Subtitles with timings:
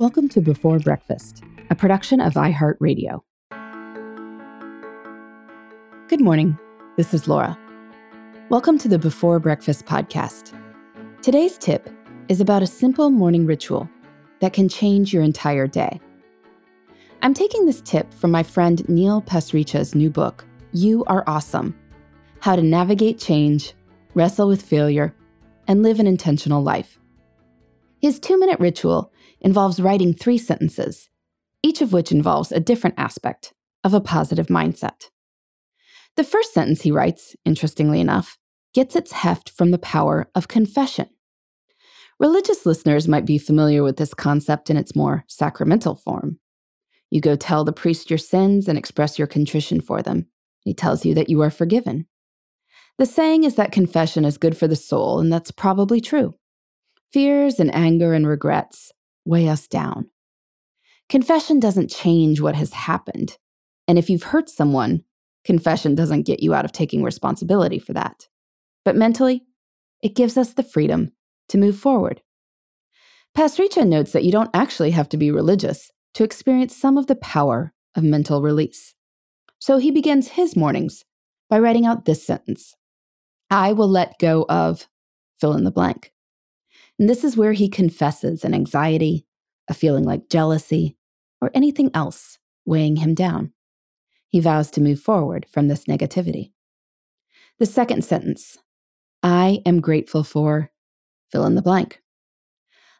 [0.00, 3.20] Welcome to Before Breakfast, a production of iHeartRadio.
[6.06, 6.56] Good morning.
[6.96, 7.58] This is Laura.
[8.48, 10.56] Welcome to the Before Breakfast podcast.
[11.20, 11.90] Today's tip
[12.28, 13.90] is about a simple morning ritual
[14.38, 16.00] that can change your entire day.
[17.22, 21.76] I'm taking this tip from my friend Neil Pasricha's new book, You Are Awesome
[22.38, 23.74] How to Navigate Change,
[24.14, 25.12] Wrestle with Failure,
[25.66, 27.00] and Live an Intentional Life.
[28.00, 31.08] His two minute ritual involves writing three sentences,
[31.62, 33.52] each of which involves a different aspect
[33.84, 35.10] of a positive mindset.
[36.16, 38.38] The first sentence he writes, interestingly enough,
[38.74, 41.08] gets its heft from the power of confession.
[42.18, 46.40] Religious listeners might be familiar with this concept in its more sacramental form.
[47.10, 50.26] You go tell the priest your sins and express your contrition for them.
[50.64, 52.06] He tells you that you are forgiven.
[52.98, 56.34] The saying is that confession is good for the soul, and that's probably true.
[57.12, 58.92] Fears and anger and regrets
[59.28, 60.10] weigh us down.
[61.08, 63.36] Confession doesn't change what has happened.
[63.86, 65.04] And if you've hurt someone,
[65.44, 68.28] confession doesn't get you out of taking responsibility for that.
[68.84, 69.44] But mentally,
[70.02, 71.12] it gives us the freedom
[71.48, 72.22] to move forward.
[73.36, 77.16] Pasricha notes that you don't actually have to be religious to experience some of the
[77.16, 78.94] power of mental release.
[79.58, 81.04] So he begins his mornings
[81.50, 82.74] by writing out this sentence
[83.50, 84.86] I will let go of
[85.40, 86.12] fill in the blank.
[86.98, 89.26] And this is where he confesses an anxiety,
[89.68, 90.96] a feeling like jealousy,
[91.40, 93.52] or anything else weighing him down.
[94.28, 96.52] He vows to move forward from this negativity.
[97.58, 98.58] The second sentence
[99.22, 100.70] I am grateful for
[101.30, 102.00] fill in the blank.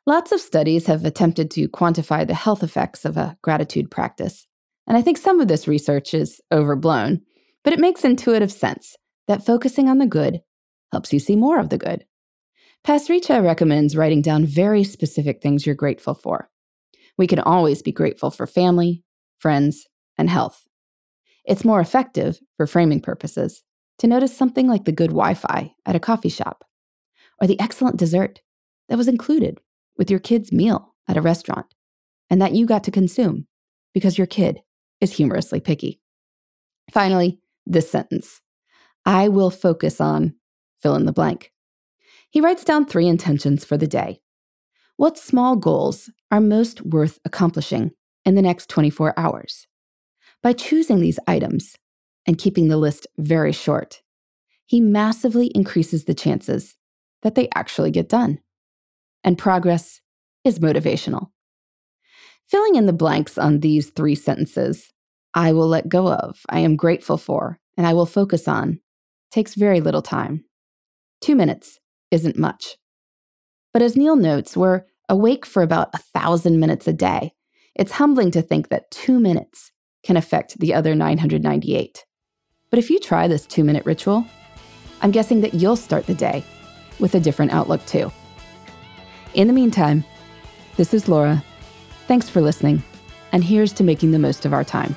[0.07, 4.47] Lots of studies have attempted to quantify the health effects of a gratitude practice,
[4.87, 7.21] and I think some of this research is overblown,
[7.63, 10.41] but it makes intuitive sense that focusing on the good
[10.93, 12.07] helps you see more of the good.
[12.87, 16.49] Pasricha recommends writing down very specific things you're grateful for.
[17.19, 19.03] We can always be grateful for family,
[19.39, 20.67] friends, and health.
[21.45, 23.63] It's more effective, for framing purposes,
[23.99, 26.65] to notice something like the good Wi Fi at a coffee shop,
[27.41, 28.41] or the excellent dessert
[28.89, 29.59] that was included
[29.97, 31.75] with your kid's meal at a restaurant,
[32.31, 33.47] and that you got to consume
[33.93, 34.61] because your kid
[35.01, 36.01] is humorously picky.
[36.93, 38.41] Finally, this sentence
[39.05, 40.35] I will focus on
[40.83, 41.53] fill in the blank.
[42.31, 44.21] He writes down three intentions for the day.
[44.97, 47.93] What small goals are most worth accomplishing
[48.25, 49.67] in the next 24 hours?
[50.43, 51.77] By choosing these items
[52.27, 54.03] and keeping the list very short,
[54.67, 56.77] he massively increases the chances
[57.23, 58.41] that they actually get done.
[59.25, 60.01] And progress
[60.45, 61.31] is motivational.
[62.47, 64.91] Filling in the blanks on these three sentences
[65.35, 68.81] I will let go of, I am grateful for, and I will focus on
[69.31, 70.45] takes very little time.
[71.21, 71.79] Two minutes
[72.11, 72.77] isn't much.
[73.73, 77.33] But as Neil notes, we're awake for about a thousand minutes a day.
[77.75, 82.05] It's humbling to think that two minutes can affect the other 998.
[82.71, 84.27] But if you try this two minute ritual,
[85.01, 86.45] I'm guessing that you'll start the day
[86.99, 88.11] with a different outlook too.
[89.35, 90.05] In the meantime,
[90.77, 91.43] this is Laura.
[92.07, 92.83] Thanks for listening,
[93.33, 94.97] and here's to making the most of our time.